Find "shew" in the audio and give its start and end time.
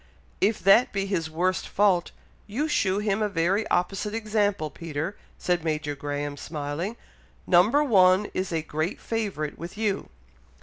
2.67-2.97